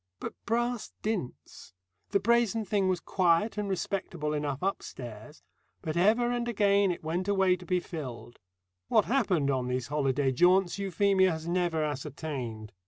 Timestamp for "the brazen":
2.09-2.65